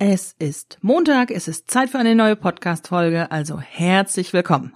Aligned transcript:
Es 0.00 0.36
ist 0.38 0.78
Montag, 0.80 1.32
es 1.32 1.48
ist 1.48 1.68
Zeit 1.68 1.90
für 1.90 1.98
eine 1.98 2.14
neue 2.14 2.36
Podcast-Folge, 2.36 3.32
also 3.32 3.58
herzlich 3.58 4.32
willkommen. 4.32 4.72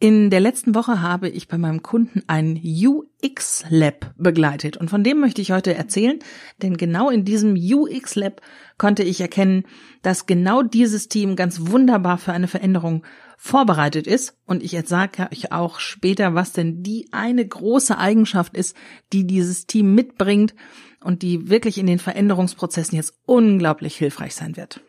In 0.00 0.28
der 0.28 0.40
letzten 0.40 0.74
Woche 0.74 1.00
habe 1.00 1.30
ich 1.30 1.48
bei 1.48 1.56
meinem 1.56 1.82
Kunden 1.82 2.22
ein 2.26 2.60
UX 2.62 3.64
Lab 3.70 4.12
begleitet 4.18 4.76
und 4.76 4.90
von 4.90 5.02
dem 5.02 5.18
möchte 5.18 5.40
ich 5.40 5.50
heute 5.50 5.72
erzählen, 5.72 6.18
denn 6.60 6.76
genau 6.76 7.08
in 7.08 7.24
diesem 7.24 7.54
UX 7.54 8.14
Lab 8.14 8.42
konnte 8.76 9.02
ich 9.02 9.18
erkennen, 9.18 9.64
dass 10.02 10.26
genau 10.26 10.62
dieses 10.62 11.08
Team 11.08 11.34
ganz 11.34 11.70
wunderbar 11.70 12.18
für 12.18 12.34
eine 12.34 12.48
Veränderung 12.48 13.06
vorbereitet 13.38 14.06
ist 14.06 14.36
und 14.44 14.62
ich 14.62 14.78
sage 14.84 15.26
euch 15.32 15.52
auch 15.52 15.80
später, 15.80 16.34
was 16.34 16.52
denn 16.52 16.82
die 16.82 17.08
eine 17.12 17.48
große 17.48 17.96
Eigenschaft 17.96 18.58
ist, 18.58 18.76
die 19.14 19.26
dieses 19.26 19.66
Team 19.66 19.94
mitbringt 19.94 20.54
und 21.02 21.22
die 21.22 21.48
wirklich 21.48 21.78
in 21.78 21.86
den 21.86 21.98
Veränderungsprozessen 21.98 22.96
jetzt 22.96 23.14
unglaublich 23.26 23.96
hilfreich 23.96 24.34
sein 24.34 24.56
wird. 24.56 24.80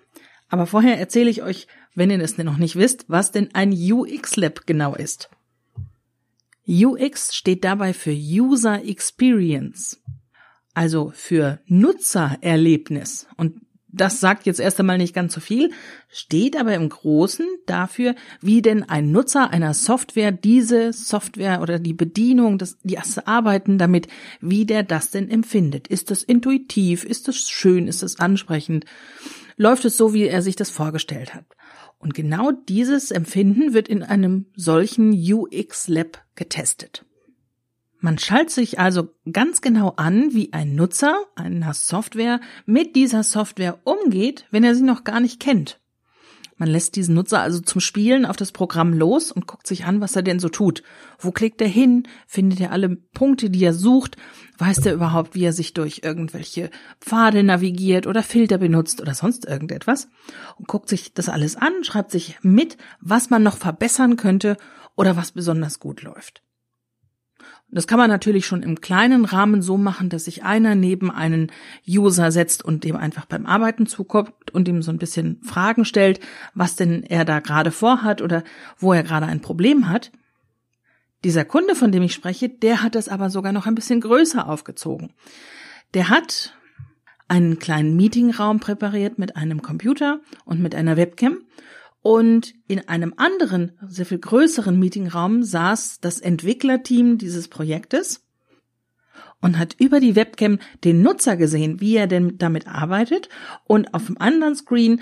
Aber 0.49 0.67
vorher 0.67 0.99
erzähle 0.99 1.29
ich 1.29 1.41
euch, 1.41 1.67
wenn 1.95 2.09
ihr 2.09 2.19
es 2.19 2.35
denn 2.35 2.45
noch 2.45 2.57
nicht 2.57 2.75
wisst, 2.75 3.05
was 3.07 3.31
denn 3.31 3.49
ein 3.53 3.71
UX 3.73 4.35
Lab 4.35 4.65
genau 4.65 4.95
ist. 4.95 5.29
UX 6.67 7.35
steht 7.35 7.63
dabei 7.63 7.93
für 7.93 8.13
User 8.13 8.83
Experience, 8.85 10.01
also 10.73 11.11
für 11.13 11.59
Nutzererlebnis. 11.65 13.27
Und 13.35 13.61
das 13.93 14.19
sagt 14.19 14.45
jetzt 14.47 14.59
erst 14.59 14.79
einmal 14.79 14.97
nicht 14.97 15.13
ganz 15.13 15.33
so 15.33 15.39
viel, 15.39 15.71
steht 16.09 16.59
aber 16.59 16.73
im 16.73 16.89
Großen 16.89 17.47
dafür, 17.67 18.15
wie 18.41 18.61
denn 18.61 18.83
ein 18.83 19.11
Nutzer 19.11 19.51
einer 19.51 19.73
Software 19.73 20.31
diese 20.31 20.91
Software 20.91 21.61
oder 21.61 21.77
die 21.77 21.93
Bedienung, 21.93 22.57
das, 22.57 22.77
die 22.83 22.97
Arbeiten 22.97 23.77
damit, 23.77 24.07
wie 24.41 24.65
der 24.65 24.83
das 24.83 25.11
denn 25.11 25.29
empfindet. 25.29 25.87
Ist 25.87 26.09
das 26.09 26.23
intuitiv? 26.23 27.03
Ist 27.03 27.27
das 27.27 27.37
schön? 27.37 27.87
Ist 27.87 28.01
das 28.01 28.19
ansprechend? 28.19 28.85
Läuft 29.55 29.85
es 29.85 29.95
so, 29.95 30.13
wie 30.13 30.23
er 30.23 30.41
sich 30.41 30.55
das 30.55 30.71
vorgestellt 30.71 31.35
hat? 31.35 31.45
Und 31.99 32.15
genau 32.15 32.51
dieses 32.51 33.11
Empfinden 33.11 33.73
wird 33.73 33.87
in 33.87 34.03
einem 34.03 34.47
solchen 34.55 35.13
UX 35.13 35.87
Lab 35.87 36.25
getestet. 36.35 37.05
Man 38.03 38.17
schaltet 38.17 38.49
sich 38.49 38.79
also 38.79 39.11
ganz 39.31 39.61
genau 39.61 39.93
an, 39.95 40.33
wie 40.33 40.51
ein 40.51 40.75
Nutzer 40.75 41.23
einer 41.35 41.73
Software 41.73 42.41
mit 42.65 42.97
dieser 42.97 43.23
Software 43.23 43.79
umgeht, 43.85 44.43
wenn 44.51 44.65
er 44.65 44.75
sie 44.75 44.83
noch 44.83 45.05
gar 45.05 45.21
nicht 45.21 45.39
kennt. 45.39 45.79
Man 46.57 46.67
lässt 46.67 46.97
diesen 46.97 47.15
Nutzer 47.15 47.39
also 47.39 47.61
zum 47.61 47.79
Spielen 47.79 48.25
auf 48.25 48.35
das 48.35 48.51
Programm 48.51 48.91
los 48.91 49.31
und 49.31 49.47
guckt 49.47 49.67
sich 49.67 49.85
an, 49.85 50.01
was 50.01 50.17
er 50.17 50.21
denn 50.21 50.39
so 50.39 50.49
tut. 50.49 50.83
Wo 51.17 51.31
klickt 51.31 51.61
er 51.61 51.69
hin? 51.69 52.03
Findet 52.27 52.59
er 52.59 52.73
alle 52.73 52.89
Punkte, 52.89 53.49
die 53.49 53.63
er 53.63 53.73
sucht? 53.73 54.17
Weiß 54.57 54.85
er 54.85 54.95
überhaupt, 54.95 55.33
wie 55.33 55.45
er 55.45 55.53
sich 55.53 55.73
durch 55.73 56.01
irgendwelche 56.03 56.71
Pfade 56.99 57.41
navigiert 57.41 58.05
oder 58.05 58.21
Filter 58.21 58.57
benutzt 58.57 58.99
oder 58.99 59.13
sonst 59.13 59.45
irgendetwas? 59.45 60.09
Und 60.57 60.67
guckt 60.67 60.89
sich 60.89 61.13
das 61.13 61.29
alles 61.29 61.55
an, 61.55 61.71
schreibt 61.85 62.11
sich 62.11 62.37
mit, 62.41 62.75
was 62.99 63.29
man 63.29 63.43
noch 63.43 63.55
verbessern 63.55 64.17
könnte 64.17 64.57
oder 64.97 65.15
was 65.15 65.31
besonders 65.31 65.79
gut 65.79 66.01
läuft. 66.01 66.43
Das 67.73 67.87
kann 67.87 67.97
man 67.97 68.09
natürlich 68.09 68.45
schon 68.45 68.61
im 68.61 68.81
kleinen 68.81 69.25
Rahmen 69.25 69.63
so 69.63 69.77
machen, 69.77 70.09
dass 70.09 70.25
sich 70.25 70.43
einer 70.43 70.75
neben 70.75 71.09
einen 71.09 71.51
User 71.87 72.31
setzt 72.31 72.63
und 72.63 72.83
dem 72.83 72.95
einfach 72.95 73.25
beim 73.25 73.47
Arbeiten 73.47 73.87
zuguckt 73.87 74.51
und 74.51 74.67
ihm 74.67 74.83
so 74.83 74.91
ein 74.91 74.99
bisschen 74.99 75.41
Fragen 75.43 75.83
stellt, 75.83 76.19
was 76.53 76.75
denn 76.75 77.03
er 77.03 77.25
da 77.25 77.39
gerade 77.39 77.71
vorhat 77.71 78.21
oder 78.21 78.43
wo 78.77 78.93
er 78.93 79.01
gerade 79.01 79.25
ein 79.25 79.41
Problem 79.41 79.89
hat. 79.89 80.11
Dieser 81.23 81.45
Kunde, 81.45 81.73
von 81.73 81.91
dem 81.91 82.03
ich 82.03 82.13
spreche, 82.13 82.49
der 82.49 82.83
hat 82.83 82.95
das 82.95 83.09
aber 83.09 83.29
sogar 83.29 83.53
noch 83.53 83.65
ein 83.65 83.75
bisschen 83.75 84.01
größer 84.01 84.47
aufgezogen. 84.47 85.13
Der 85.93 86.09
hat 86.09 86.55
einen 87.27 87.57
kleinen 87.57 87.95
Meetingraum 87.95 88.59
präpariert 88.59 89.17
mit 89.17 89.35
einem 89.35 89.61
Computer 89.61 90.19
und 90.45 90.61
mit 90.61 90.75
einer 90.75 90.97
Webcam 90.97 91.39
und 92.03 92.53
in 92.67 92.87
einem 92.89 93.13
anderen, 93.15 93.71
sehr 93.87 94.05
viel 94.05 94.19
größeren 94.19 94.77
Meetingraum 94.77 95.41
saß 95.43 96.01
das 96.01 96.19
Entwicklerteam 96.19 97.17
dieses 97.17 97.47
Projektes 97.47 98.27
und 99.41 99.57
hat 99.57 99.77
über 99.79 100.01
die 100.01 100.15
Webcam 100.15 100.59
den 100.83 101.01
Nutzer 101.01 101.37
gesehen, 101.37 101.79
wie 101.79 101.95
er 101.95 102.07
denn 102.07 102.37
damit 102.37 102.67
arbeitet 102.67 103.29
und 103.63 103.93
auf 103.93 104.07
dem 104.07 104.19
anderen 104.19 104.55
Screen 104.55 105.01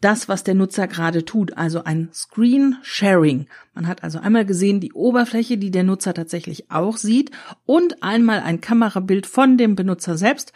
das, 0.00 0.28
was 0.28 0.42
der 0.42 0.54
Nutzer 0.54 0.88
gerade 0.88 1.24
tut, 1.24 1.56
also 1.56 1.84
ein 1.84 2.10
Screen 2.12 2.76
Sharing. 2.82 3.46
Man 3.72 3.86
hat 3.86 4.02
also 4.02 4.18
einmal 4.18 4.44
gesehen 4.44 4.80
die 4.80 4.92
Oberfläche, 4.92 5.56
die 5.56 5.70
der 5.70 5.84
Nutzer 5.84 6.14
tatsächlich 6.14 6.68
auch 6.68 6.96
sieht 6.96 7.30
und 7.64 8.02
einmal 8.02 8.40
ein 8.40 8.60
Kamerabild 8.60 9.26
von 9.26 9.56
dem 9.56 9.76
Benutzer 9.76 10.18
selbst. 10.18 10.52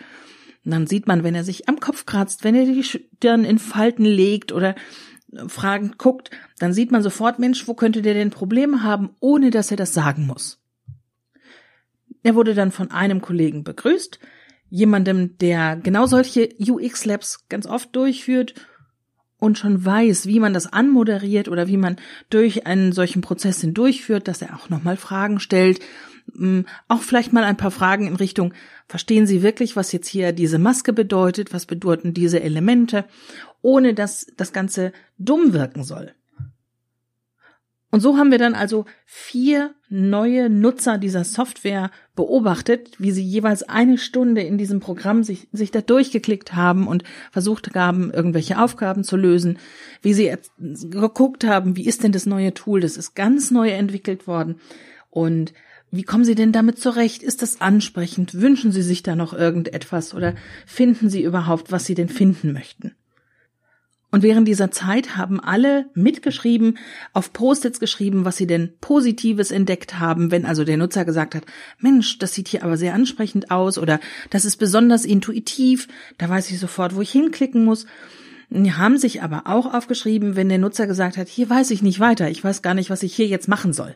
Und 0.64 0.72
dann 0.72 0.88
sieht 0.88 1.06
man, 1.06 1.22
wenn 1.22 1.36
er 1.36 1.44
sich 1.44 1.68
am 1.68 1.78
Kopf 1.78 2.04
kratzt, 2.04 2.42
wenn 2.42 2.56
er 2.56 2.66
die 2.66 2.82
Stirn 2.82 3.44
in 3.44 3.60
Falten 3.60 4.04
legt 4.04 4.52
oder 4.52 4.74
Fragen 5.48 5.94
guckt, 5.98 6.30
dann 6.58 6.72
sieht 6.72 6.90
man 6.90 7.02
sofort, 7.02 7.38
Mensch, 7.38 7.68
wo 7.68 7.74
könnte 7.74 8.02
der 8.02 8.14
denn 8.14 8.30
Probleme 8.30 8.82
haben, 8.82 9.10
ohne 9.20 9.50
dass 9.50 9.70
er 9.70 9.76
das 9.76 9.92
sagen 9.92 10.26
muss. 10.26 10.58
Er 12.22 12.34
wurde 12.34 12.54
dann 12.54 12.72
von 12.72 12.90
einem 12.90 13.20
Kollegen 13.20 13.64
begrüßt, 13.64 14.18
jemandem, 14.70 15.38
der 15.38 15.76
genau 15.76 16.06
solche 16.06 16.48
UX-Labs 16.58 17.48
ganz 17.48 17.66
oft 17.66 17.94
durchführt 17.94 18.54
und 19.38 19.56
schon 19.56 19.84
weiß, 19.84 20.26
wie 20.26 20.40
man 20.40 20.52
das 20.52 20.72
anmoderiert 20.72 21.48
oder 21.48 21.68
wie 21.68 21.76
man 21.76 21.96
durch 22.28 22.66
einen 22.66 22.92
solchen 22.92 23.22
Prozess 23.22 23.60
hindurchführt, 23.60 24.28
dass 24.28 24.42
er 24.42 24.56
auch 24.56 24.68
nochmal 24.68 24.96
Fragen 24.96 25.38
stellt, 25.38 25.80
mm, 26.34 26.62
auch 26.88 27.02
vielleicht 27.02 27.32
mal 27.32 27.44
ein 27.44 27.56
paar 27.56 27.70
Fragen 27.70 28.08
in 28.08 28.16
Richtung, 28.16 28.52
verstehen 28.88 29.26
Sie 29.26 29.42
wirklich, 29.42 29.76
was 29.76 29.92
jetzt 29.92 30.08
hier 30.08 30.32
diese 30.32 30.58
Maske 30.58 30.92
bedeutet, 30.92 31.54
was 31.54 31.66
bedeuten 31.66 32.14
diese 32.14 32.40
Elemente 32.40 33.04
ohne 33.62 33.94
dass 33.94 34.26
das 34.36 34.52
Ganze 34.52 34.92
dumm 35.18 35.52
wirken 35.52 35.84
soll. 35.84 36.12
Und 37.90 38.00
so 38.00 38.18
haben 38.18 38.30
wir 38.30 38.38
dann 38.38 38.54
also 38.54 38.84
vier 39.06 39.74
neue 39.88 40.50
Nutzer 40.50 40.98
dieser 40.98 41.24
Software 41.24 41.90
beobachtet, 42.14 42.90
wie 42.98 43.12
sie 43.12 43.22
jeweils 43.22 43.62
eine 43.62 43.96
Stunde 43.96 44.42
in 44.42 44.58
diesem 44.58 44.80
Programm 44.80 45.22
sich, 45.22 45.48
sich 45.52 45.70
da 45.70 45.80
durchgeklickt 45.80 46.54
haben 46.54 46.86
und 46.86 47.04
versucht 47.30 47.74
haben, 47.74 48.12
irgendwelche 48.12 48.60
Aufgaben 48.60 49.04
zu 49.04 49.16
lösen, 49.16 49.58
wie 50.02 50.12
sie 50.12 50.34
geguckt 50.58 51.44
haben, 51.44 51.76
wie 51.76 51.86
ist 51.86 52.04
denn 52.04 52.12
das 52.12 52.26
neue 52.26 52.52
Tool, 52.52 52.80
das 52.80 52.98
ist 52.98 53.14
ganz 53.14 53.50
neu 53.50 53.70
entwickelt 53.70 54.26
worden 54.26 54.60
und 55.08 55.54
wie 55.90 56.02
kommen 56.02 56.24
Sie 56.24 56.34
denn 56.34 56.52
damit 56.52 56.78
zurecht? 56.78 57.22
Ist 57.22 57.40
das 57.40 57.62
ansprechend? 57.62 58.34
Wünschen 58.34 58.72
Sie 58.72 58.82
sich 58.82 59.02
da 59.02 59.16
noch 59.16 59.32
irgendetwas 59.32 60.12
oder 60.12 60.34
finden 60.66 61.08
Sie 61.08 61.22
überhaupt, 61.22 61.72
was 61.72 61.86
Sie 61.86 61.94
denn 61.94 62.10
finden 62.10 62.52
möchten? 62.52 62.94
Und 64.10 64.22
während 64.22 64.48
dieser 64.48 64.70
Zeit 64.70 65.16
haben 65.16 65.38
alle 65.38 65.90
mitgeschrieben, 65.94 66.78
auf 67.12 67.32
Post-its 67.34 67.78
geschrieben, 67.78 68.24
was 68.24 68.38
sie 68.38 68.46
denn 68.46 68.72
Positives 68.80 69.50
entdeckt 69.50 69.98
haben, 69.98 70.30
wenn 70.30 70.46
also 70.46 70.64
der 70.64 70.78
Nutzer 70.78 71.04
gesagt 71.04 71.34
hat, 71.34 71.44
Mensch, 71.78 72.18
das 72.18 72.32
sieht 72.32 72.48
hier 72.48 72.64
aber 72.64 72.78
sehr 72.78 72.94
ansprechend 72.94 73.50
aus 73.50 73.76
oder 73.76 74.00
das 74.30 74.46
ist 74.46 74.56
besonders 74.56 75.04
intuitiv, 75.04 75.88
da 76.16 76.28
weiß 76.28 76.50
ich 76.50 76.58
sofort, 76.58 76.94
wo 76.94 77.02
ich 77.02 77.10
hinklicken 77.10 77.64
muss. 77.64 77.84
Die 78.48 78.72
haben 78.72 78.96
sich 78.96 79.22
aber 79.22 79.42
auch 79.44 79.74
aufgeschrieben, 79.74 80.36
wenn 80.36 80.48
der 80.48 80.56
Nutzer 80.56 80.86
gesagt 80.86 81.18
hat, 81.18 81.28
hier 81.28 81.50
weiß 81.50 81.70
ich 81.70 81.82
nicht 81.82 82.00
weiter, 82.00 82.30
ich 82.30 82.42
weiß 82.42 82.62
gar 82.62 82.72
nicht, 82.72 82.88
was 82.88 83.02
ich 83.02 83.14
hier 83.14 83.26
jetzt 83.26 83.46
machen 83.46 83.74
soll. 83.74 83.94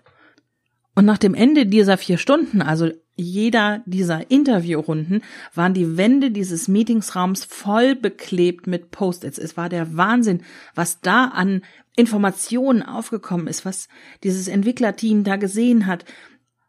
Und 0.95 1.07
nach 1.07 1.17
dem 1.17 1.33
Ende 1.33 1.65
dieser 1.65 1.97
vier 1.97 2.19
Stunden, 2.19 2.61
also 2.61 2.91
jeder 3.15 3.83
dieser 3.87 4.31
Interviewrunden, 4.31 5.23
waren 5.55 5.75
die 5.75 5.97
Wände 5.97 6.31
dieses 6.31 6.69
Meetingsraums 6.69 7.45
voll 7.45 7.95
beklebt 7.95 8.67
mit 8.67 8.91
Post-its. 8.91 9.39
Es 9.39 9.57
war 9.57 9.69
der 9.69 9.97
Wahnsinn, 9.97 10.43
was 10.75 11.01
da 11.01 11.27
an 11.27 11.63
Informationen 11.95 12.83
aufgekommen 12.83 13.47
ist, 13.47 13.67
was 13.67 13.89
dieses 14.23 14.49
Entwicklerteam 14.49 15.25
da 15.25 15.37
gesehen 15.37 15.87
hat, 15.87 16.07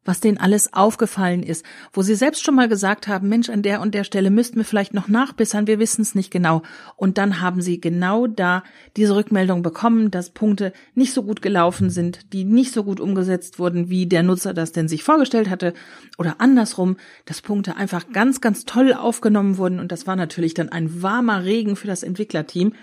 was 0.05 0.19
denen 0.19 0.37
alles 0.37 0.73
aufgefallen 0.73 1.43
ist, 1.43 1.65
wo 1.93 2.01
sie 2.01 2.15
selbst 2.15 2.43
schon 2.43 2.55
mal 2.55 2.67
gesagt 2.67 3.07
haben, 3.07 3.29
Mensch, 3.29 3.49
an 3.49 3.61
der 3.61 3.81
und 3.81 3.93
der 3.93 4.03
Stelle 4.03 4.29
müssten 4.29 4.57
wir 4.57 4.65
vielleicht 4.65 4.93
noch 4.93 5.07
nachbessern, 5.07 5.67
wir 5.67 5.79
wissen 5.79 6.01
es 6.01 6.15
nicht 6.15 6.31
genau. 6.31 6.61
Und 6.95 7.17
dann 7.17 7.41
haben 7.41 7.61
sie 7.61 7.79
genau 7.79 8.27
da 8.27 8.63
diese 8.97 9.15
Rückmeldung 9.15 9.63
bekommen, 9.63 10.11
dass 10.11 10.29
Punkte 10.29 10.73
nicht 10.95 11.13
so 11.13 11.23
gut 11.23 11.41
gelaufen 11.41 11.89
sind, 11.89 12.33
die 12.33 12.43
nicht 12.43 12.73
so 12.73 12.83
gut 12.83 12.99
umgesetzt 12.99 13.59
wurden, 13.59 13.89
wie 13.89 14.05
der 14.05 14.23
Nutzer 14.23 14.53
das 14.53 14.71
denn 14.71 14.87
sich 14.87 15.03
vorgestellt 15.03 15.49
hatte. 15.49 15.73
Oder 16.17 16.35
andersrum, 16.39 16.97
dass 17.25 17.41
Punkte 17.41 17.77
einfach 17.77 18.11
ganz, 18.11 18.41
ganz 18.41 18.65
toll 18.65 18.93
aufgenommen 18.93 19.57
wurden. 19.57 19.79
Und 19.79 19.91
das 19.91 20.07
war 20.07 20.15
natürlich 20.15 20.53
dann 20.53 20.69
ein 20.69 21.01
warmer 21.01 21.43
Regen 21.43 21.75
für 21.75 21.87
das 21.87 22.03
Entwicklerteam. 22.03 22.73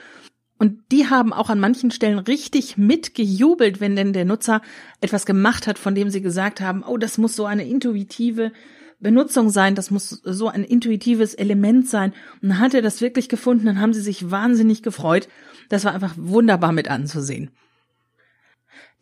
Und 0.60 0.92
die 0.92 1.08
haben 1.08 1.32
auch 1.32 1.48
an 1.48 1.58
manchen 1.58 1.90
Stellen 1.90 2.18
richtig 2.18 2.76
mitgejubelt, 2.76 3.80
wenn 3.80 3.96
denn 3.96 4.12
der 4.12 4.26
Nutzer 4.26 4.60
etwas 5.00 5.24
gemacht 5.24 5.66
hat, 5.66 5.78
von 5.78 5.94
dem 5.94 6.10
sie 6.10 6.20
gesagt 6.20 6.60
haben, 6.60 6.84
oh, 6.86 6.98
das 6.98 7.16
muss 7.16 7.34
so 7.34 7.46
eine 7.46 7.66
intuitive 7.66 8.52
Benutzung 9.00 9.48
sein, 9.48 9.74
das 9.74 9.90
muss 9.90 10.10
so 10.10 10.48
ein 10.48 10.62
intuitives 10.62 11.32
Element 11.32 11.88
sein. 11.88 12.12
Und 12.42 12.58
hat 12.58 12.74
er 12.74 12.82
das 12.82 13.00
wirklich 13.00 13.30
gefunden, 13.30 13.64
dann 13.64 13.80
haben 13.80 13.94
sie 13.94 14.02
sich 14.02 14.30
wahnsinnig 14.30 14.82
gefreut. 14.82 15.28
Das 15.70 15.86
war 15.86 15.94
einfach 15.94 16.12
wunderbar 16.18 16.72
mit 16.72 16.90
anzusehen. 16.90 17.50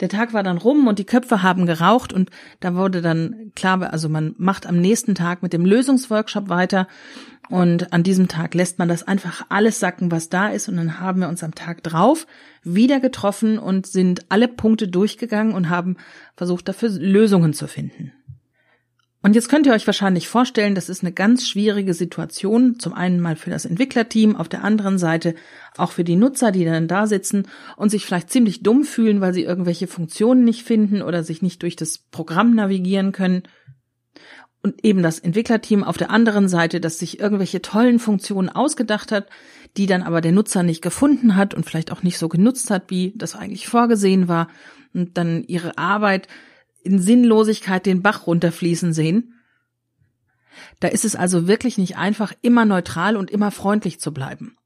Der 0.00 0.08
Tag 0.08 0.32
war 0.32 0.42
dann 0.42 0.58
rum 0.58 0.86
und 0.86 0.98
die 0.98 1.04
Köpfe 1.04 1.42
haben 1.42 1.66
geraucht 1.66 2.12
und 2.12 2.30
da 2.60 2.74
wurde 2.74 3.02
dann 3.02 3.52
klar, 3.56 3.92
also 3.92 4.08
man 4.08 4.34
macht 4.38 4.66
am 4.66 4.80
nächsten 4.80 5.14
Tag 5.14 5.42
mit 5.42 5.52
dem 5.52 5.64
Lösungsworkshop 5.64 6.48
weiter 6.48 6.86
und 7.48 7.92
an 7.92 8.02
diesem 8.02 8.28
Tag 8.28 8.54
lässt 8.54 8.78
man 8.78 8.88
das 8.88 9.02
einfach 9.02 9.46
alles 9.48 9.80
sacken, 9.80 10.12
was 10.12 10.28
da 10.28 10.48
ist 10.48 10.68
und 10.68 10.76
dann 10.76 11.00
haben 11.00 11.20
wir 11.20 11.28
uns 11.28 11.42
am 11.42 11.54
Tag 11.54 11.82
drauf 11.82 12.26
wieder 12.62 13.00
getroffen 13.00 13.58
und 13.58 13.86
sind 13.86 14.30
alle 14.30 14.48
Punkte 14.48 14.86
durchgegangen 14.86 15.54
und 15.54 15.68
haben 15.68 15.96
versucht 16.36 16.68
dafür 16.68 16.90
Lösungen 16.90 17.52
zu 17.52 17.66
finden. 17.66 18.12
Und 19.28 19.34
jetzt 19.34 19.50
könnt 19.50 19.66
ihr 19.66 19.74
euch 19.74 19.86
wahrscheinlich 19.86 20.26
vorstellen, 20.26 20.74
das 20.74 20.88
ist 20.88 21.02
eine 21.02 21.12
ganz 21.12 21.46
schwierige 21.46 21.92
Situation. 21.92 22.78
Zum 22.78 22.94
einen 22.94 23.20
mal 23.20 23.36
für 23.36 23.50
das 23.50 23.66
Entwicklerteam, 23.66 24.34
auf 24.34 24.48
der 24.48 24.64
anderen 24.64 24.96
Seite 24.96 25.34
auch 25.76 25.92
für 25.92 26.02
die 26.02 26.16
Nutzer, 26.16 26.50
die 26.50 26.64
dann 26.64 26.88
da 26.88 27.06
sitzen 27.06 27.46
und 27.76 27.90
sich 27.90 28.06
vielleicht 28.06 28.30
ziemlich 28.30 28.62
dumm 28.62 28.84
fühlen, 28.84 29.20
weil 29.20 29.34
sie 29.34 29.42
irgendwelche 29.42 29.86
Funktionen 29.86 30.44
nicht 30.44 30.62
finden 30.62 31.02
oder 31.02 31.24
sich 31.24 31.42
nicht 31.42 31.60
durch 31.60 31.76
das 31.76 31.98
Programm 31.98 32.54
navigieren 32.54 33.12
können. 33.12 33.42
Und 34.62 34.82
eben 34.82 35.02
das 35.02 35.18
Entwicklerteam 35.18 35.84
auf 35.84 35.98
der 35.98 36.10
anderen 36.10 36.48
Seite, 36.48 36.80
das 36.80 36.98
sich 36.98 37.20
irgendwelche 37.20 37.60
tollen 37.60 37.98
Funktionen 37.98 38.48
ausgedacht 38.48 39.12
hat, 39.12 39.26
die 39.76 39.84
dann 39.84 40.02
aber 40.02 40.22
der 40.22 40.32
Nutzer 40.32 40.62
nicht 40.62 40.80
gefunden 40.80 41.36
hat 41.36 41.52
und 41.52 41.66
vielleicht 41.66 41.92
auch 41.92 42.02
nicht 42.02 42.16
so 42.16 42.30
genutzt 42.30 42.70
hat, 42.70 42.84
wie 42.88 43.12
das 43.14 43.36
eigentlich 43.36 43.68
vorgesehen 43.68 44.26
war 44.26 44.48
und 44.94 45.18
dann 45.18 45.44
ihre 45.44 45.76
Arbeit 45.76 46.28
in 46.82 46.98
Sinnlosigkeit 46.98 47.86
den 47.86 48.02
Bach 48.02 48.26
runterfließen 48.26 48.92
sehen. 48.92 49.34
Da 50.80 50.88
ist 50.88 51.04
es 51.04 51.16
also 51.16 51.46
wirklich 51.46 51.78
nicht 51.78 51.96
einfach, 51.96 52.32
immer 52.42 52.64
neutral 52.64 53.16
und 53.16 53.30
immer 53.30 53.50
freundlich 53.50 54.00
zu 54.00 54.12
bleiben. 54.12 54.56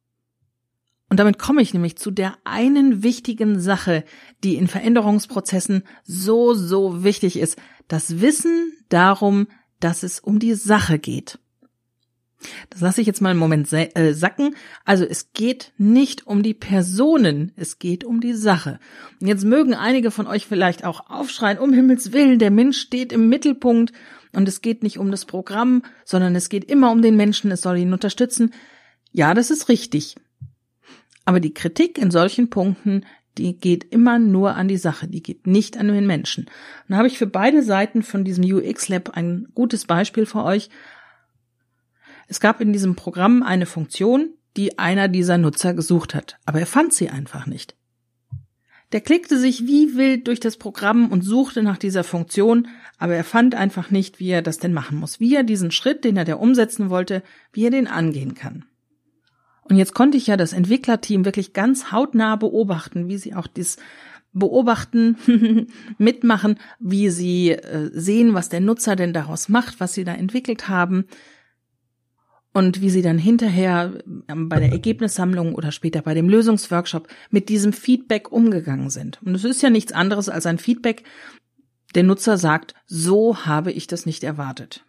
Und 1.08 1.18
damit 1.18 1.38
komme 1.38 1.60
ich 1.60 1.74
nämlich 1.74 1.96
zu 1.98 2.10
der 2.10 2.38
einen 2.44 3.02
wichtigen 3.02 3.60
Sache, 3.60 4.04
die 4.42 4.56
in 4.56 4.66
Veränderungsprozessen 4.66 5.82
so, 6.04 6.54
so 6.54 7.04
wichtig 7.04 7.38
ist. 7.38 7.58
Das 7.86 8.22
Wissen 8.22 8.72
darum, 8.88 9.48
dass 9.78 10.04
es 10.04 10.20
um 10.20 10.38
die 10.38 10.54
Sache 10.54 10.98
geht. 10.98 11.38
Das 12.70 12.80
lasse 12.80 13.00
ich 13.00 13.06
jetzt 13.06 13.20
mal 13.20 13.30
einen 13.30 13.38
Moment 13.38 13.72
äh, 13.72 14.12
sacken. 14.14 14.54
Also 14.84 15.04
es 15.04 15.32
geht 15.32 15.72
nicht 15.78 16.26
um 16.26 16.42
die 16.42 16.54
Personen, 16.54 17.52
es 17.56 17.78
geht 17.78 18.04
um 18.04 18.20
die 18.20 18.34
Sache. 18.34 18.78
Und 19.20 19.26
jetzt 19.26 19.44
mögen 19.44 19.74
einige 19.74 20.10
von 20.10 20.26
euch 20.26 20.46
vielleicht 20.46 20.84
auch 20.84 21.10
aufschreien, 21.10 21.58
um 21.58 21.72
Himmels 21.72 22.12
Willen, 22.12 22.38
der 22.38 22.50
Mensch 22.50 22.78
steht 22.78 23.12
im 23.12 23.28
Mittelpunkt 23.28 23.92
und 24.32 24.48
es 24.48 24.62
geht 24.62 24.82
nicht 24.82 24.98
um 24.98 25.10
das 25.10 25.24
Programm, 25.24 25.82
sondern 26.04 26.34
es 26.34 26.48
geht 26.48 26.64
immer 26.64 26.90
um 26.90 27.02
den 27.02 27.16
Menschen, 27.16 27.50
es 27.50 27.60
soll 27.60 27.78
ihn 27.78 27.92
unterstützen. 27.92 28.52
Ja, 29.12 29.34
das 29.34 29.50
ist 29.50 29.68
richtig. 29.68 30.16
Aber 31.24 31.38
die 31.38 31.54
Kritik 31.54 31.98
in 31.98 32.10
solchen 32.10 32.50
Punkten, 32.50 33.04
die 33.38 33.56
geht 33.56 33.84
immer 33.84 34.18
nur 34.18 34.56
an 34.56 34.68
die 34.68 34.76
Sache, 34.76 35.08
die 35.08 35.22
geht 35.22 35.46
nicht 35.46 35.78
an 35.78 35.88
den 35.88 36.06
Menschen. 36.06 36.44
Und 36.44 36.88
da 36.88 36.96
habe 36.96 37.08
ich 37.08 37.18
für 37.18 37.26
beide 37.26 37.62
Seiten 37.62 38.02
von 38.02 38.24
diesem 38.24 38.44
UX 38.44 38.88
Lab 38.88 39.10
ein 39.10 39.48
gutes 39.54 39.86
Beispiel 39.86 40.26
für 40.26 40.44
euch. 40.44 40.68
Es 42.32 42.40
gab 42.40 42.62
in 42.62 42.72
diesem 42.72 42.96
Programm 42.96 43.42
eine 43.42 43.66
Funktion, 43.66 44.30
die 44.56 44.78
einer 44.78 45.08
dieser 45.08 45.36
Nutzer 45.36 45.74
gesucht 45.74 46.14
hat, 46.14 46.38
aber 46.46 46.60
er 46.60 46.66
fand 46.66 46.94
sie 46.94 47.10
einfach 47.10 47.44
nicht. 47.44 47.76
Der 48.92 49.02
klickte 49.02 49.38
sich 49.38 49.66
wie 49.66 49.96
wild 49.98 50.28
durch 50.28 50.40
das 50.40 50.56
Programm 50.56 51.12
und 51.12 51.20
suchte 51.20 51.62
nach 51.62 51.76
dieser 51.76 52.04
Funktion, 52.04 52.68
aber 52.96 53.14
er 53.14 53.24
fand 53.24 53.54
einfach 53.54 53.90
nicht, 53.90 54.18
wie 54.18 54.30
er 54.30 54.40
das 54.40 54.56
denn 54.56 54.72
machen 54.72 54.96
muss, 54.96 55.20
wie 55.20 55.34
er 55.34 55.42
diesen 55.42 55.72
Schritt, 55.72 56.04
den 56.04 56.16
er 56.16 56.24
da 56.24 56.36
umsetzen 56.36 56.88
wollte, 56.88 57.22
wie 57.52 57.66
er 57.66 57.70
den 57.70 57.86
angehen 57.86 58.32
kann. 58.32 58.64
Und 59.64 59.76
jetzt 59.76 59.92
konnte 59.92 60.16
ich 60.16 60.26
ja 60.26 60.38
das 60.38 60.54
Entwicklerteam 60.54 61.26
wirklich 61.26 61.52
ganz 61.52 61.92
hautnah 61.92 62.36
beobachten, 62.36 63.08
wie 63.08 63.18
sie 63.18 63.34
auch 63.34 63.46
dies 63.46 63.76
beobachten, 64.32 65.66
mitmachen, 65.98 66.58
wie 66.80 67.10
sie 67.10 67.50
äh, 67.50 67.90
sehen, 67.92 68.32
was 68.32 68.48
der 68.48 68.60
Nutzer 68.60 68.96
denn 68.96 69.12
daraus 69.12 69.50
macht, 69.50 69.80
was 69.80 69.92
sie 69.92 70.04
da 70.04 70.14
entwickelt 70.14 70.70
haben, 70.70 71.04
und 72.52 72.80
wie 72.80 72.90
sie 72.90 73.02
dann 73.02 73.18
hinterher 73.18 73.92
ähm, 74.28 74.48
bei 74.48 74.60
der 74.60 74.72
Ergebnissammlung 74.72 75.54
oder 75.54 75.72
später 75.72 76.02
bei 76.02 76.14
dem 76.14 76.28
Lösungsworkshop 76.28 77.08
mit 77.30 77.48
diesem 77.48 77.72
Feedback 77.72 78.30
umgegangen 78.30 78.90
sind. 78.90 79.20
Und 79.22 79.34
es 79.34 79.44
ist 79.44 79.62
ja 79.62 79.70
nichts 79.70 79.92
anderes 79.92 80.28
als 80.28 80.46
ein 80.46 80.58
Feedback. 80.58 81.04
Der 81.94 82.02
Nutzer 82.02 82.38
sagt, 82.38 82.74
so 82.86 83.44
habe 83.44 83.72
ich 83.72 83.86
das 83.86 84.06
nicht 84.06 84.24
erwartet. 84.24 84.84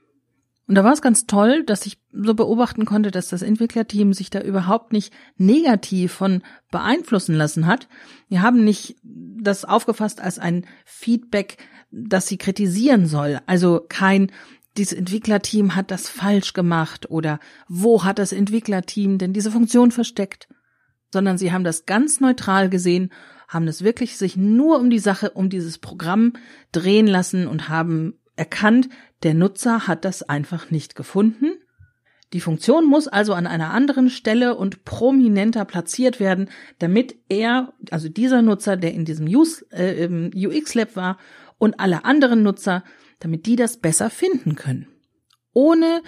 Und 0.67 0.75
da 0.75 0.83
war 0.83 0.93
es 0.93 1.01
ganz 1.01 1.25
toll, 1.27 1.63
dass 1.65 1.85
ich 1.85 1.97
so 2.11 2.33
beobachten 2.35 2.85
konnte, 2.85 3.11
dass 3.11 3.27
das 3.27 3.41
Entwicklerteam 3.41 4.13
sich 4.13 4.29
da 4.29 4.39
überhaupt 4.39 4.93
nicht 4.93 5.13
negativ 5.37 6.13
von 6.13 6.41
beeinflussen 6.71 7.35
lassen 7.35 7.67
hat. 7.67 7.89
Wir 8.29 8.41
haben 8.41 8.63
nicht 8.63 8.95
das 9.03 9.65
aufgefasst 9.65 10.21
als 10.21 10.39
ein 10.39 10.65
Feedback, 10.85 11.57
das 11.91 12.27
sie 12.27 12.37
kritisieren 12.37 13.07
soll. 13.07 13.39
Also 13.45 13.85
kein, 13.89 14.31
dieses 14.77 14.93
Entwicklerteam 14.93 15.75
hat 15.75 15.91
das 15.91 16.09
falsch 16.09 16.53
gemacht 16.53 17.09
oder 17.09 17.39
wo 17.67 18.03
hat 18.03 18.19
das 18.19 18.31
Entwicklerteam 18.31 19.17
denn 19.17 19.33
diese 19.33 19.51
Funktion 19.51 19.91
versteckt, 19.91 20.47
sondern 21.11 21.37
sie 21.37 21.51
haben 21.51 21.63
das 21.63 21.85
ganz 21.85 22.19
neutral 22.19 22.69
gesehen, 22.69 23.11
haben 23.47 23.67
es 23.67 23.83
wirklich 23.83 24.17
sich 24.17 24.35
nur 24.35 24.79
um 24.79 24.89
die 24.89 24.99
Sache, 24.99 25.31
um 25.31 25.49
dieses 25.49 25.77
Programm 25.77 26.33
drehen 26.71 27.07
lassen 27.07 27.47
und 27.47 27.69
haben 27.69 28.15
erkannt, 28.35 28.89
der 29.21 29.35
Nutzer 29.35 29.87
hat 29.87 30.05
das 30.05 30.23
einfach 30.23 30.71
nicht 30.71 30.95
gefunden. 30.95 31.51
Die 32.33 32.41
Funktion 32.41 32.85
muss 32.85 33.07
also 33.07 33.35
an 33.35 33.45
einer 33.45 33.69
anderen 33.69 34.09
Stelle 34.09 34.55
und 34.55 34.85
prominenter 34.85 35.65
platziert 35.65 36.19
werden, 36.19 36.49
damit 36.79 37.15
er, 37.29 37.73
also 37.91 38.09
dieser 38.09 38.41
Nutzer, 38.41 38.75
der 38.75 38.91
in 38.91 39.05
diesem 39.05 39.27
UX 39.27 40.73
Lab 40.73 40.95
war 40.95 41.19
und 41.59 41.79
alle 41.79 42.05
anderen 42.05 42.41
Nutzer 42.41 42.83
damit 43.19 43.45
die 43.45 43.55
das 43.55 43.77
besser 43.77 44.09
finden 44.09 44.55
können. 44.55 44.87
Ohne 45.53 46.01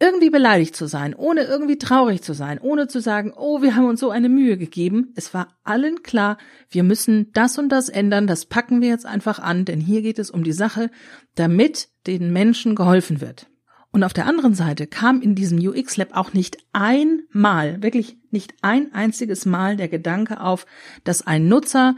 irgendwie 0.00 0.30
beleidigt 0.30 0.74
zu 0.74 0.86
sein, 0.86 1.14
ohne 1.14 1.42
irgendwie 1.44 1.78
traurig 1.78 2.22
zu 2.22 2.34
sein, 2.34 2.58
ohne 2.58 2.88
zu 2.88 3.00
sagen, 3.00 3.32
oh, 3.34 3.62
wir 3.62 3.76
haben 3.76 3.86
uns 3.86 4.00
so 4.00 4.10
eine 4.10 4.28
Mühe 4.28 4.58
gegeben. 4.58 5.12
Es 5.14 5.32
war 5.32 5.56
allen 5.62 6.02
klar, 6.02 6.36
wir 6.68 6.82
müssen 6.82 7.32
das 7.32 7.58
und 7.58 7.68
das 7.70 7.88
ändern, 7.88 8.26
das 8.26 8.46
packen 8.46 8.80
wir 8.80 8.88
jetzt 8.88 9.06
einfach 9.06 9.38
an, 9.38 9.64
denn 9.64 9.80
hier 9.80 10.02
geht 10.02 10.18
es 10.18 10.30
um 10.30 10.44
die 10.44 10.52
Sache, 10.52 10.90
damit 11.36 11.88
den 12.06 12.32
Menschen 12.32 12.74
geholfen 12.74 13.20
wird. 13.20 13.46
Und 13.92 14.02
auf 14.02 14.12
der 14.12 14.26
anderen 14.26 14.54
Seite 14.54 14.88
kam 14.88 15.22
in 15.22 15.36
diesem 15.36 15.58
UX 15.58 15.96
Lab 15.96 16.16
auch 16.16 16.32
nicht 16.32 16.58
einmal, 16.72 17.80
wirklich 17.80 18.18
nicht 18.32 18.52
ein 18.60 18.92
einziges 18.92 19.46
Mal 19.46 19.76
der 19.76 19.86
Gedanke 19.86 20.40
auf, 20.40 20.66
dass 21.04 21.24
ein 21.24 21.46
Nutzer 21.46 21.94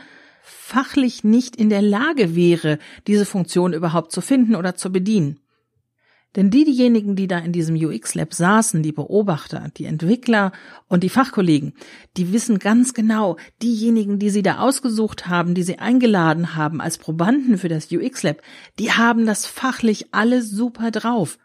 fachlich 0.48 1.24
nicht 1.24 1.56
in 1.56 1.70
der 1.70 1.82
Lage 1.82 2.36
wäre, 2.36 2.78
diese 3.08 3.26
Funktion 3.26 3.72
überhaupt 3.72 4.12
zu 4.12 4.20
finden 4.20 4.54
oder 4.54 4.76
zu 4.76 4.92
bedienen. 4.92 5.40
Denn 6.36 6.50
die, 6.50 6.64
diejenigen, 6.64 7.16
die 7.16 7.26
da 7.26 7.38
in 7.38 7.50
diesem 7.50 7.74
UX 7.74 8.14
Lab 8.14 8.32
saßen, 8.32 8.82
die 8.82 8.92
Beobachter, 8.92 9.70
die 9.76 9.86
Entwickler 9.86 10.52
und 10.86 11.02
die 11.02 11.08
Fachkollegen, 11.08 11.72
die 12.16 12.32
wissen 12.32 12.58
ganz 12.60 12.94
genau, 12.94 13.38
diejenigen, 13.62 14.18
die 14.20 14.30
sie 14.30 14.42
da 14.42 14.58
ausgesucht 14.58 15.26
haben, 15.26 15.54
die 15.54 15.62
sie 15.62 15.78
eingeladen 15.78 16.54
haben 16.54 16.80
als 16.80 16.98
Probanden 16.98 17.58
für 17.58 17.68
das 17.68 17.90
UX 17.90 18.22
Lab, 18.22 18.42
die 18.78 18.92
haben 18.92 19.26
das 19.26 19.46
fachlich 19.46 20.14
alles 20.14 20.50
super 20.50 20.92
drauf. 20.92 21.38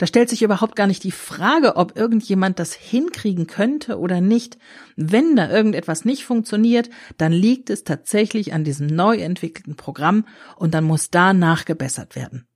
Da 0.00 0.06
stellt 0.06 0.30
sich 0.30 0.40
überhaupt 0.40 0.76
gar 0.76 0.86
nicht 0.86 1.04
die 1.04 1.10
Frage, 1.10 1.76
ob 1.76 1.94
irgendjemand 1.94 2.58
das 2.58 2.72
hinkriegen 2.72 3.46
könnte 3.46 3.98
oder 3.98 4.22
nicht. 4.22 4.56
Wenn 4.96 5.36
da 5.36 5.50
irgendetwas 5.50 6.06
nicht 6.06 6.24
funktioniert, 6.24 6.88
dann 7.18 7.32
liegt 7.32 7.68
es 7.68 7.84
tatsächlich 7.84 8.54
an 8.54 8.64
diesem 8.64 8.86
neu 8.86 9.18
entwickelten 9.18 9.76
Programm 9.76 10.24
und 10.56 10.72
dann 10.72 10.84
muss 10.84 11.10
da 11.10 11.34
nachgebessert 11.34 12.16
werden. 12.16 12.46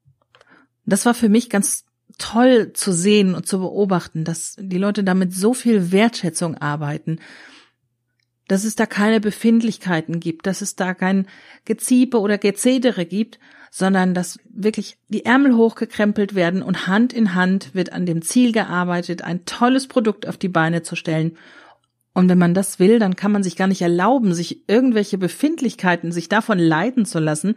Das 0.86 1.04
war 1.04 1.12
für 1.12 1.28
mich 1.28 1.50
ganz 1.50 1.84
toll 2.16 2.72
zu 2.72 2.94
sehen 2.94 3.34
und 3.34 3.46
zu 3.46 3.58
beobachten, 3.58 4.24
dass 4.24 4.56
die 4.58 4.78
Leute 4.78 5.04
damit 5.04 5.34
so 5.34 5.52
viel 5.52 5.92
Wertschätzung 5.92 6.56
arbeiten, 6.56 7.18
dass 8.48 8.64
es 8.64 8.76
da 8.76 8.86
keine 8.86 9.20
Befindlichkeiten 9.20 10.20
gibt, 10.20 10.46
dass 10.46 10.60
es 10.60 10.76
da 10.76 10.94
kein 10.94 11.26
Geziepe 11.64 12.20
oder 12.20 12.38
Gezedere 12.38 13.06
gibt, 13.06 13.38
sondern 13.70 14.14
dass 14.14 14.38
wirklich 14.48 14.98
die 15.08 15.24
Ärmel 15.24 15.56
hochgekrempelt 15.56 16.34
werden 16.34 16.62
und 16.62 16.86
Hand 16.86 17.12
in 17.12 17.34
Hand 17.34 17.74
wird 17.74 17.92
an 17.92 18.06
dem 18.06 18.22
Ziel 18.22 18.52
gearbeitet, 18.52 19.22
ein 19.22 19.44
tolles 19.46 19.88
Produkt 19.88 20.28
auf 20.28 20.36
die 20.36 20.48
Beine 20.48 20.82
zu 20.82 20.94
stellen. 20.94 21.36
Und 22.12 22.28
wenn 22.28 22.38
man 22.38 22.54
das 22.54 22.78
will, 22.78 23.00
dann 23.00 23.16
kann 23.16 23.32
man 23.32 23.42
sich 23.42 23.56
gar 23.56 23.66
nicht 23.66 23.82
erlauben, 23.82 24.32
sich 24.32 24.68
irgendwelche 24.68 25.18
Befindlichkeiten, 25.18 26.12
sich 26.12 26.28
davon 26.28 26.60
leiten 26.60 27.04
zu 27.04 27.18
lassen, 27.18 27.56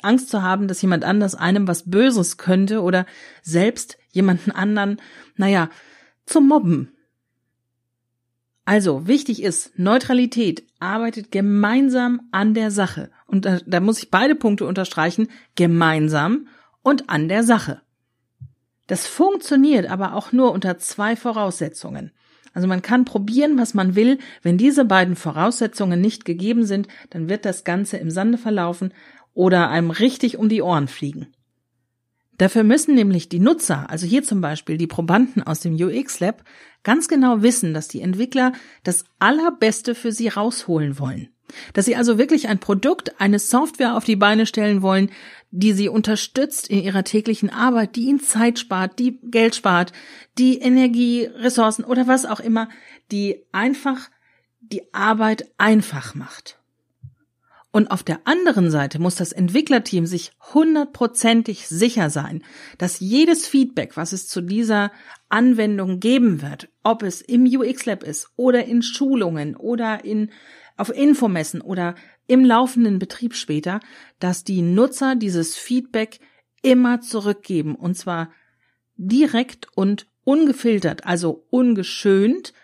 Angst 0.00 0.30
zu 0.30 0.42
haben, 0.42 0.68
dass 0.68 0.80
jemand 0.80 1.04
anders 1.04 1.34
einem 1.34 1.68
was 1.68 1.90
Böses 1.90 2.38
könnte 2.38 2.80
oder 2.80 3.04
selbst 3.42 3.98
jemanden 4.12 4.52
anderen, 4.52 4.96
naja, 5.36 5.68
zu 6.24 6.40
mobben. 6.40 6.95
Also 8.66 9.06
wichtig 9.06 9.42
ist, 9.44 9.78
Neutralität 9.78 10.64
arbeitet 10.80 11.30
gemeinsam 11.30 12.22
an 12.32 12.52
der 12.52 12.72
Sache. 12.72 13.10
Und 13.26 13.44
da, 13.44 13.60
da 13.64 13.78
muss 13.78 14.02
ich 14.02 14.10
beide 14.10 14.34
Punkte 14.34 14.66
unterstreichen, 14.66 15.28
gemeinsam 15.54 16.48
und 16.82 17.08
an 17.08 17.28
der 17.28 17.44
Sache. 17.44 17.80
Das 18.88 19.06
funktioniert 19.06 19.88
aber 19.88 20.14
auch 20.14 20.32
nur 20.32 20.50
unter 20.52 20.78
zwei 20.78 21.14
Voraussetzungen. 21.14 22.10
Also 22.54 22.66
man 22.66 22.82
kann 22.82 23.04
probieren, 23.04 23.56
was 23.56 23.72
man 23.72 23.94
will. 23.94 24.18
Wenn 24.42 24.58
diese 24.58 24.84
beiden 24.84 25.14
Voraussetzungen 25.14 26.00
nicht 26.00 26.24
gegeben 26.24 26.64
sind, 26.64 26.88
dann 27.10 27.28
wird 27.28 27.44
das 27.44 27.62
Ganze 27.62 27.98
im 27.98 28.10
Sande 28.10 28.36
verlaufen 28.38 28.92
oder 29.32 29.68
einem 29.68 29.90
richtig 29.92 30.38
um 30.38 30.48
die 30.48 30.62
Ohren 30.62 30.88
fliegen. 30.88 31.28
Dafür 32.38 32.64
müssen 32.64 32.94
nämlich 32.94 33.28
die 33.28 33.38
Nutzer, 33.38 33.88
also 33.88 34.06
hier 34.06 34.22
zum 34.22 34.40
Beispiel 34.40 34.76
die 34.76 34.86
Probanden 34.86 35.42
aus 35.42 35.60
dem 35.60 35.74
UX 35.74 36.20
Lab, 36.20 36.44
ganz 36.82 37.08
genau 37.08 37.42
wissen, 37.42 37.72
dass 37.72 37.88
die 37.88 38.02
Entwickler 38.02 38.52
das 38.84 39.04
Allerbeste 39.18 39.94
für 39.94 40.12
sie 40.12 40.28
rausholen 40.28 40.98
wollen. 40.98 41.28
Dass 41.72 41.84
sie 41.86 41.96
also 41.96 42.18
wirklich 42.18 42.48
ein 42.48 42.58
Produkt, 42.58 43.20
eine 43.20 43.38
Software 43.38 43.96
auf 43.96 44.04
die 44.04 44.16
Beine 44.16 44.46
stellen 44.46 44.82
wollen, 44.82 45.10
die 45.50 45.72
sie 45.72 45.88
unterstützt 45.88 46.68
in 46.68 46.82
ihrer 46.82 47.04
täglichen 47.04 47.50
Arbeit, 47.50 47.96
die 47.96 48.06
ihnen 48.06 48.20
Zeit 48.20 48.58
spart, 48.58 48.98
die 48.98 49.18
Geld 49.30 49.54
spart, 49.54 49.92
die 50.38 50.58
Energie, 50.58 51.24
Ressourcen 51.24 51.84
oder 51.84 52.06
was 52.06 52.26
auch 52.26 52.40
immer, 52.40 52.68
die 53.12 53.44
einfach 53.52 54.10
die 54.60 54.92
Arbeit 54.92 55.48
einfach 55.56 56.14
macht. 56.14 56.58
Und 57.76 57.90
auf 57.90 58.02
der 58.02 58.20
anderen 58.24 58.70
Seite 58.70 58.98
muss 58.98 59.16
das 59.16 59.32
Entwicklerteam 59.32 60.06
sich 60.06 60.32
hundertprozentig 60.54 61.68
sicher 61.68 62.08
sein, 62.08 62.42
dass 62.78 63.00
jedes 63.00 63.46
Feedback, 63.46 63.98
was 63.98 64.14
es 64.14 64.28
zu 64.28 64.40
dieser 64.40 64.90
Anwendung 65.28 66.00
geben 66.00 66.40
wird, 66.40 66.70
ob 66.82 67.02
es 67.02 67.20
im 67.20 67.44
UX 67.44 67.84
Lab 67.84 68.02
ist 68.02 68.30
oder 68.36 68.64
in 68.64 68.80
Schulungen 68.80 69.56
oder 69.56 70.06
in 70.06 70.30
auf 70.78 70.88
Infomessen 70.88 71.60
oder 71.60 71.96
im 72.26 72.46
laufenden 72.46 72.98
Betrieb 72.98 73.34
später, 73.34 73.80
dass 74.20 74.42
die 74.42 74.62
Nutzer 74.62 75.14
dieses 75.14 75.54
Feedback 75.54 76.20
immer 76.62 77.02
zurückgeben 77.02 77.74
und 77.74 77.94
zwar 77.94 78.30
direkt 78.96 79.68
und 79.74 80.06
ungefiltert, 80.24 81.04
also 81.04 81.44
ungeschönt. 81.50 82.54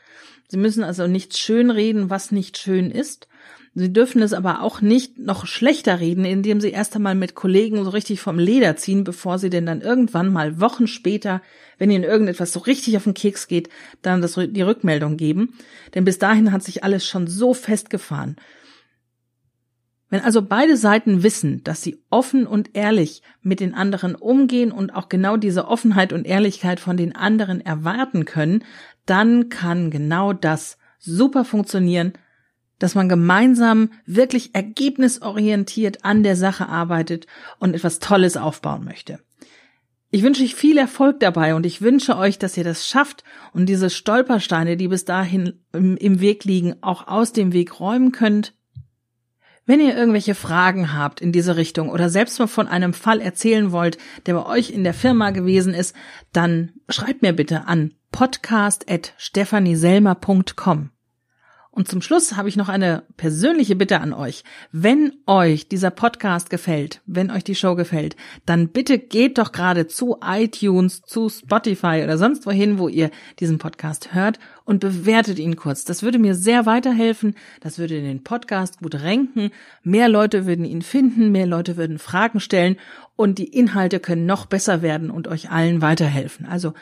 Sie 0.49 0.57
müssen 0.57 0.83
also 0.83 1.07
nicht 1.07 1.37
schön 1.37 1.71
reden, 1.71 2.09
was 2.09 2.33
nicht 2.33 2.57
schön 2.57 2.90
ist. 2.90 3.28
Sie 3.75 3.91
dürfen 3.91 4.21
es 4.21 4.35
aber 4.35 4.61
auch 4.61 4.83
nicht 4.83 5.19
noch 5.19 5.47
schlechter 5.47 5.99
reden, 5.99 6.26
indem 6.26 6.61
sie 6.61 6.71
erst 6.71 6.95
einmal 6.95 7.14
mit 7.14 7.35
Kollegen 7.35 7.83
so 7.85 7.91
richtig 7.91 8.21
vom 8.21 8.38
Leder 8.38 8.76
ziehen, 8.76 9.02
bevor 9.02 9.38
sie 9.38 9.49
denn 9.49 9.64
dann 9.64 9.81
irgendwann 9.81 10.31
mal 10.31 10.61
Wochen 10.61 10.87
später, 10.87 11.41
wenn 11.79 11.91
ihnen 11.91 12.05
irgendetwas 12.05 12.52
so 12.52 12.61
richtig 12.61 12.99
auf 12.99 13.05
den 13.05 13.14
Keks 13.14 13.49
geht, 13.49 13.71
dann 14.02 14.21
das, 14.21 14.35
die 14.35 14.62
Rückmeldung 14.62 15.17
geben. 15.17 15.55
Denn 15.95 16.05
bis 16.05 16.19
dahin 16.19 16.52
hat 16.52 16.62
sich 16.62 16.85
alles 16.85 17.07
schon 17.07 17.26
so 17.26 17.55
festgefahren. 17.55 18.37
Wenn 20.11 20.21
also 20.21 20.43
beide 20.43 20.76
Seiten 20.76 21.23
wissen, 21.23 21.64
dass 21.64 21.81
sie 21.81 22.02
offen 22.11 22.47
und 22.47 22.76
ehrlich 22.76 23.23
mit 23.41 23.61
den 23.61 23.73
anderen 23.73 24.14
umgehen 24.14 24.71
und 24.71 24.95
auch 24.95 25.09
genau 25.09 25.38
diese 25.38 25.67
Offenheit 25.67 26.12
und 26.12 26.26
Ehrlichkeit 26.26 26.79
von 26.79 26.99
den 26.99 27.17
anderen 27.17 27.62
erwarten 27.62 28.26
können, 28.26 28.64
dann 29.07 29.49
kann 29.49 29.91
genau 29.91 30.35
das 30.35 30.76
super 30.99 31.47
funktionieren, 31.47 32.12
dass 32.83 32.95
man 32.95 33.09
gemeinsam 33.09 33.91
wirklich 34.07 34.55
ergebnisorientiert 34.55 36.05
an 36.05 36.23
der 36.23 36.37
Sache 36.37 36.69
arbeitet 36.69 37.27
und 37.59 37.75
etwas 37.75 37.99
Tolles 37.99 38.37
aufbauen 38.37 38.85
möchte. 38.85 39.19
Ich 40.11 40.23
wünsche 40.23 40.43
euch 40.43 40.55
viel 40.55 40.77
Erfolg 40.77 41.21
dabei 41.21 41.55
und 41.55 41.65
ich 41.65 41.81
wünsche 41.81 42.19
euch, 42.19 42.39
dass 42.39 42.57
ihr 42.57 42.65
das 42.65 42.87
schafft 42.87 43.25
und 43.53 43.67
diese 43.67 43.89
Stolpersteine, 43.89 44.77
die 44.77 44.89
bis 44.89 45.05
dahin 45.05 45.61
im, 45.73 46.21
Weg 46.21 46.45
liegen, 46.45 46.75
auch 46.83 47.09
aus 47.09 47.33
dem 47.33 47.53
Weg 47.53 47.81
räumen 47.81 48.12
könnt 48.12 48.55
wenn 49.65 49.81
ihr 49.81 49.97
irgendwelche 49.97 50.35
Fragen 50.35 50.93
habt 50.93 51.21
in 51.21 51.31
diese 51.31 51.57
Richtung 51.57 51.89
oder 51.89 52.09
selbst 52.09 52.41
mal 52.41 52.49
von 52.49 52.67
einem 52.67 52.95
Fall 52.95 53.21
erzählen 53.21 53.71
wollt, 53.71 53.97
der 54.27 54.35
bei 54.35 54.45
euch 54.45 54.71
in 54.71 54.83
der 54.83 54.95
Firma 54.95 55.31
gewesen 55.31 55.73
ist, 55.73 55.95
dann 56.33 56.73
schreibt 56.89 57.23
mir 57.23 57.33
bitte 57.33 57.69
an 57.69 57.95
podcast@stephanieselmer.com. 58.11 60.91
Und 61.75 61.88
zum 61.88 62.02
Schluss 62.02 62.37
habe 62.37 62.50
ich 62.50 62.57
noch 62.57 62.69
eine 62.69 63.02
persönliche 63.17 63.75
Bitte 63.76 64.02
an 64.02 64.12
euch. 64.12 64.45
Wenn 64.73 65.14
euch 65.26 65.69
dieser 65.69 65.91
Podcast 65.91 66.50
gefällt, 66.50 67.00
wenn 67.07 67.31
euch 67.31 67.45
die 67.45 67.55
Show 67.55 67.76
gefällt, 67.76 68.14
dann 68.45 68.69
bitte 68.69 68.99
geht 68.99 69.38
doch 69.38 69.52
gerade 69.52 69.87
zu 69.87 70.19
iTunes, 70.23 71.00
zu 71.00 71.31
Spotify 71.31 72.02
oder 72.05 72.19
sonst 72.19 72.45
wohin, 72.45 72.79
wo 72.79 72.88
ihr 72.88 73.11
diesen 73.41 73.57
Podcast 73.57 74.12
hört 74.12 74.38
und 74.67 74.81
bewertet 74.81 75.38
ihn 75.38 75.57
kurz. 75.57 75.87
Das 75.87 76.02
würde 76.02 76.19
mir 76.19 76.35
sehr 76.35 76.67
weiterhelfen. 76.67 77.37
Das 77.62 77.79
würde 77.79 78.02
den 78.02 78.23
Podcast 78.23 78.81
gut 78.81 78.97
renken. 78.97 79.50
Mehr 79.83 80.11
Leute 80.11 80.45
würden 80.45 80.67
ihn 80.67 80.83
finden, 80.83 81.33
mehr 81.33 81.47
Leute 81.47 81.79
würden 81.79 81.99
Fragen 81.99 82.41
stellen 82.41 82.76
und 83.17 83.38
die 83.38 83.49
Inhalte 83.49 83.99
können 83.99 84.26
noch 84.26 84.45
besser 84.45 84.83
werden 84.83 85.11
und 85.11 85.26
euch 85.26 85.50
allen 85.50 85.81
weiterhelfen. 85.81 86.45
Also 86.45 86.75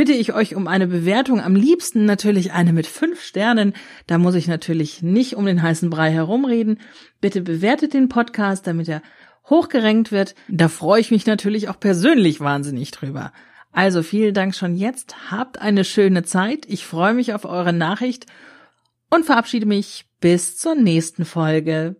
bitte 0.00 0.12
ich 0.14 0.32
euch 0.32 0.54
um 0.54 0.66
eine 0.66 0.86
Bewertung, 0.86 1.42
am 1.42 1.54
liebsten 1.54 2.06
natürlich 2.06 2.52
eine 2.52 2.72
mit 2.72 2.86
fünf 2.86 3.22
Sternen. 3.22 3.74
Da 4.06 4.16
muss 4.16 4.34
ich 4.34 4.48
natürlich 4.48 5.02
nicht 5.02 5.36
um 5.36 5.44
den 5.44 5.60
heißen 5.60 5.90
Brei 5.90 6.10
herumreden. 6.10 6.80
Bitte 7.20 7.42
bewertet 7.42 7.92
den 7.92 8.08
Podcast, 8.08 8.66
damit 8.66 8.88
er 8.88 9.02
hochgerenkt 9.50 10.10
wird. 10.10 10.34
Da 10.48 10.68
freue 10.68 11.02
ich 11.02 11.10
mich 11.10 11.26
natürlich 11.26 11.68
auch 11.68 11.78
persönlich 11.78 12.40
wahnsinnig 12.40 12.92
drüber. 12.92 13.34
Also 13.72 14.02
vielen 14.02 14.32
Dank 14.32 14.54
schon 14.54 14.74
jetzt. 14.74 15.30
Habt 15.30 15.60
eine 15.60 15.84
schöne 15.84 16.22
Zeit. 16.22 16.64
Ich 16.66 16.86
freue 16.86 17.12
mich 17.12 17.34
auf 17.34 17.44
eure 17.44 17.74
Nachricht 17.74 18.24
und 19.10 19.26
verabschiede 19.26 19.66
mich 19.66 20.06
bis 20.18 20.56
zur 20.56 20.76
nächsten 20.76 21.26
Folge. 21.26 21.96